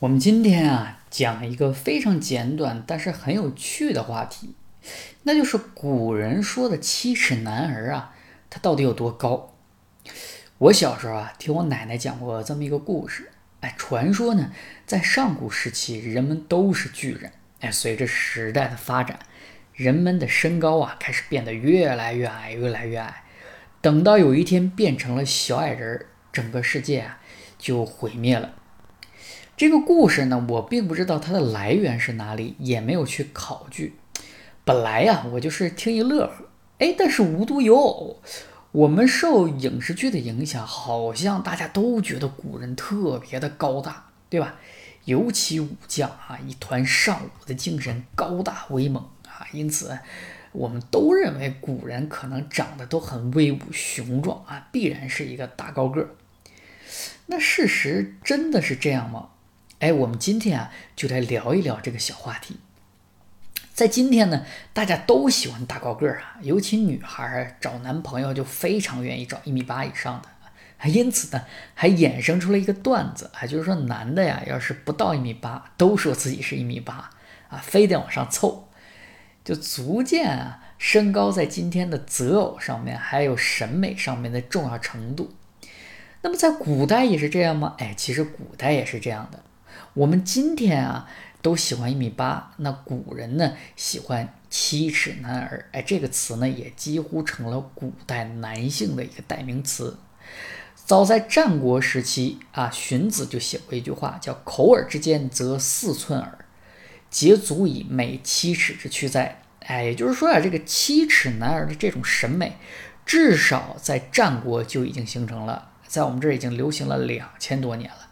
[0.00, 4.54] 我们今天啊，讲一个非常简短但是很有趣的话题，
[5.24, 8.14] 那就是古人说的七尺男儿啊，
[8.48, 9.56] 他到底有多高？
[10.58, 13.32] 我小时候啊，听我奶奶讲过这么一个故事。
[13.58, 14.52] 哎，传说呢，
[14.86, 17.32] 在上古时期，人们都是巨人。
[17.58, 19.18] 哎，随着时代的发展，
[19.74, 23.24] 人们的身高啊，开始变得越来越矮，越来越矮。
[23.80, 27.18] 等到有一天变成了小矮人儿，整个世界啊，
[27.58, 28.54] 就毁灭了。
[29.58, 33.96] 这个故事呢，我并不知道它的来源是哪里，也没有去考据。
[34.64, 36.44] 本来呀，我就是听一乐呵。
[36.78, 38.22] 哎，但是无独有偶，
[38.70, 44.54] 我们受影视剧的影响，好像大家都觉得古人特别的高大，对吧？
[45.06, 49.98] 尤其武将啊，一团上武的精神，高大威猛啊，因此
[50.52, 56.10] 我们都认为古人可能长得都很威武雄壮啊，必然是一个大高个儿。
[57.26, 59.30] 那事实真的是这样吗？
[59.80, 62.56] 哎，我们今天啊，就来聊一聊这个小话题。
[63.72, 71.44] 在今天呢，大家都喜欢大高个儿啊，尤其女孩找男朋友就非常愿意找一米八以上的，因此呢，
[71.74, 77.10] 还衍生出了一个段子啊，就是说男的呀，要是不到一米八，都说自己是一米八
[77.48, 78.68] 啊，非得往上凑，
[79.44, 85.32] 就足见啊，身高在今天的择偶上面，还有审美上面的重要程度。
[86.22, 87.76] 那么在古代也是这样吗？
[87.78, 89.44] 哎，其实古代也是这样的。
[89.94, 91.08] 我们今天啊
[91.42, 99.98] 都喜欢一米八，那古人呢喜欢七尺男儿，哎，这个词呢也几乎成了古代男性的一个代名词。
[100.74, 106.46] 早在战国时期啊，荀子就写过一句话，叫“口耳之间则四寸耳，
[107.10, 109.42] 皆足以美七尺之躯哉”。
[109.66, 112.56] 哎，也就是说啊，这个七尺男儿的这种审美，
[113.04, 118.07] 至少在战国就已经形成了，在我们这儿已经流行了两千多年了。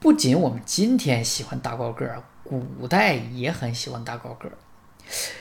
[0.00, 4.52] 不仅我们今天喜欢大高个儿，古代也很喜欢大高个儿。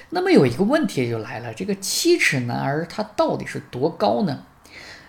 [0.09, 4.45] 那么有一个问题就来了，这个七尺男儿他到底是多高呢？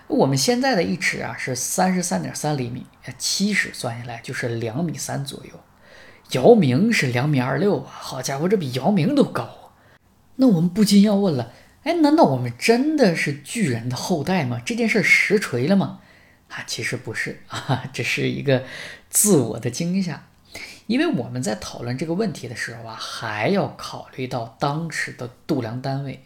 [0.06, 5.52] 我们现在的一尺啊是三十三点三厘米，七尺算下来就是两米三左右。
[6.32, 9.72] 姚明是两米二六啊，好家伙，这比姚明都高啊。
[10.36, 11.52] 那我们不禁要问了，
[11.84, 14.60] 哎，难道我们真的是巨人的后代吗？
[14.62, 16.00] 这件事实锤了吗？
[16.48, 18.64] 啊，其实不是啊，这是一个
[19.10, 20.24] 自我的惊吓，
[20.86, 26.24] 因为我们在讨论这个问题的时候啊，还要考虑到当时的度量单位。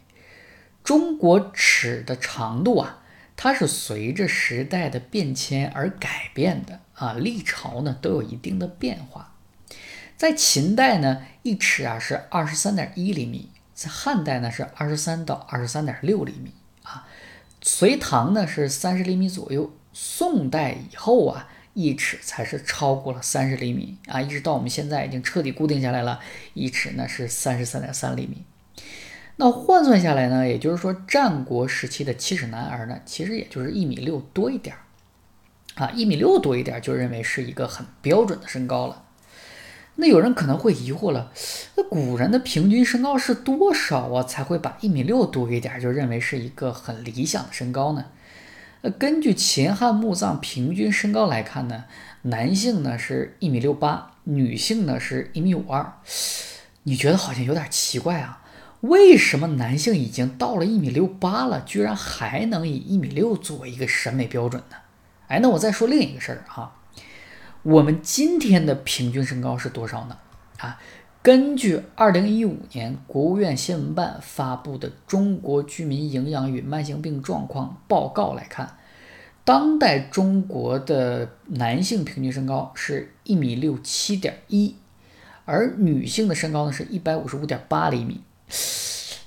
[0.84, 3.02] 中国尺的长度啊，
[3.36, 9.34] 它是随着时代的变迁而改变的啊，历朝呢都有一定的变化。
[10.16, 16.52] 在秦代呢，一尺啊是二十三点一厘米，在汉代呢是二十三到二十三点六厘米
[16.84, 17.06] 啊，
[17.60, 19.72] 隋唐呢是三十厘米左右。
[19.92, 26.20] 宋代以后啊，一尺才是超过了三十厘米啊，一直到我们现在已经彻底固定下来了，
[26.54, 28.44] 一尺呢是三十三点三厘米。
[29.36, 39.04] 那换算下来呢，也就是说战国时期的七尺男儿呢，其实也就是一米六多一点儿啊，一米六多一点儿就认为是一个很标准的身高了。
[39.96, 41.32] 那有人可能会疑惑了，
[41.76, 48.06] 那古人的平均身高是多少啊，才会把一米六多一点儿就认为是一个很理想的身高呢？
[48.82, 51.84] 那根据秦汉墓葬平均身高来看呢，
[52.22, 55.92] 男性呢是一米六八，女性呢是一米五二。
[56.82, 58.42] 你觉得好像有点奇怪啊？
[58.80, 64.76] 为什么男性已经到了一米六八了，居然还能以一米六作为一个审美标准呢？
[65.28, 66.74] 哎，那我再说另一个事儿啊，
[67.62, 70.18] 我们今天的平均身高是多少呢？
[70.58, 70.80] 啊，
[71.22, 78.76] 根据二零一五年国务院新闻办发布的《中国居民营养与慢性病状况报告》来看。
[79.44, 84.74] 当代中国的男性平均身高是一米六七点一，
[85.44, 88.22] 而女性的身高呢是一百五十五点八厘米。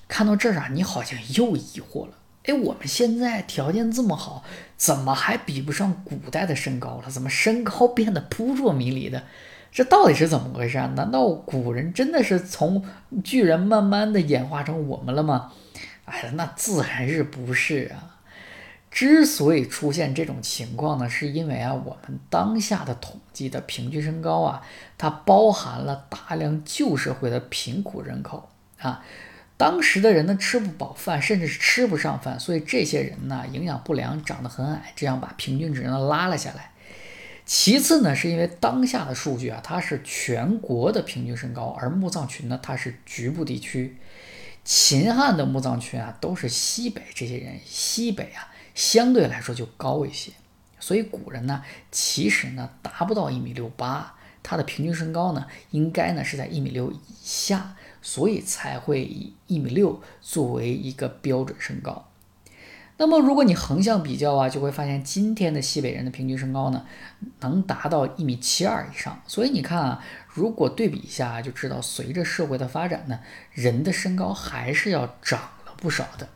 [0.09, 2.11] 看到这儿啊，你好像又疑惑了。
[2.43, 4.43] 哎，我们现在条件这么好，
[4.75, 7.09] 怎么还比不上古代的身高了？
[7.09, 9.23] 怎么身高变得扑朔迷离的？
[9.75, 10.89] 这到底是怎么回事啊？
[10.95, 12.81] 难道古人真的是从
[13.25, 15.51] 巨人慢慢的演化成我们了吗？
[16.05, 18.15] 哎呀，那自然是不是啊。
[18.89, 24.61] 之所以出现这种情况呢，是因为啊，我们当下的统计的平均身高啊，
[24.97, 28.47] 它包含了大量旧社会的贫苦人口
[28.79, 29.03] 啊，
[29.57, 36.71] 当时的人呢吃不饱饭，甚至是吃不上饭，所以这些人呢营养不良，长得很矮，这样把平均值呢拉了下来。
[37.45, 43.97] 其次呢，是因为当下的数据啊，它是全国的平均身高，而墓葬群呢它是局部地区，
[44.63, 48.51] 秦汉的墓葬群啊都是西北这些人，西北啊。
[48.73, 50.33] 相对来说就高一些，
[50.81, 62.09] 所以古人呢，其实呢达不到一米六八，他的平均身高呢，应该呢是在一米六以下，所以才会以一米六作为一个标准身高。
[62.97, 66.85] 那么，如果你横向比较啊，就会发现今天的西北人的平均身高呢，
[67.41, 69.21] 能达到一米七二以上。
[69.27, 73.19] 所以你看啊，如果对比一下，就知道随着社会的发展呢，
[73.51, 76.29] 人的身高还是要长了不少的。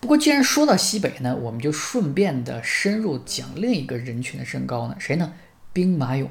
[0.00, 5.32] 不过，既然说到西北呢，我们就顺便的深入讲另一个人群的身高呢，谁呢？
[5.72, 6.28] 兵马俑。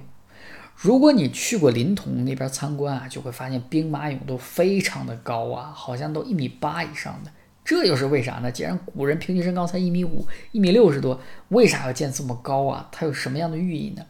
[0.75, 7.31] 如果你去过临潼那边参观啊，就会发现兵马俑都非常的高啊，好像都一米八以上的。
[7.71, 8.51] 这又是为啥呢？
[8.51, 12.89] 既然古人平均身高才一米五、一米六十多，为啥要建这么高啊？
[12.91, 14.06] 它有什么样的寓意呢？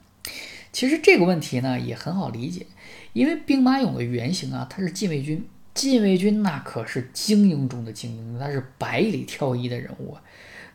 [0.72, 2.66] 其实这个问题呢也很好理解，
[3.14, 10.18] 因为兵马俑的原型啊，它是禁卫军，禁卫军那可是精英中的精英，那是百里挑一的人物，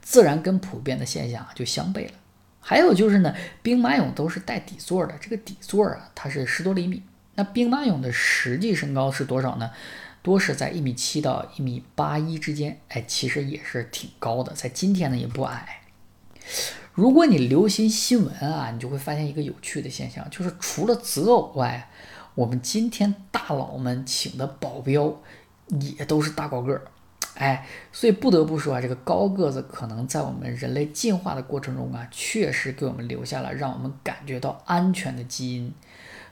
[0.01, 2.13] 自然跟普遍的现象就相悖了。
[2.61, 7.03] 还有就是呢，兵马俑都是带底座的，这个底座啊，它是十多厘米。
[7.35, 9.73] 那兵马俑的实际身高是多少呢？
[10.27, 15.83] 多是在一米七到一米八一之间，哎，其实也是挺高的，在今天呢也不矮。
[16.95, 21.89] 如果你留心新闻啊，你就会发现一个有趣的现象，就是除了择偶外，
[22.35, 25.15] 我们今天大佬们请的保镖
[25.81, 26.83] 也都是大高个儿，
[27.37, 35.73] 哎，所以不得不说啊，这个高个子可能在我们人类进化的过程中啊，确实给我们留下了让我们感觉到安全的基因。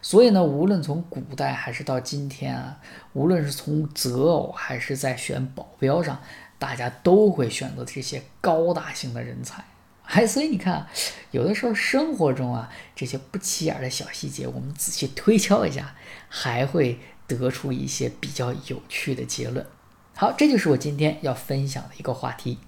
[0.04, 2.78] 所以呢，无论从古代还是到今天啊，
[3.14, 6.20] 无论是从择偶还是在选保镖上，
[6.58, 9.64] 大家都会选择这些高大型的人才。
[10.02, 10.86] 哎，所以你看，
[11.30, 15.94] 有的时候生活中啊，这些不起眼的小细节，我们仔细推敲一下，
[16.28, 19.66] 还会得出一些比较有趣的结论。
[20.14, 22.58] 好，这就是我今天要分享的一个话题。